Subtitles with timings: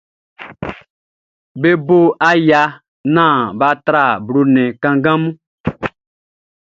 [1.59, 1.99] Be bo
[2.29, 2.61] aya
[3.15, 5.33] naan bʼa tra blo nnɛn kanngan mun.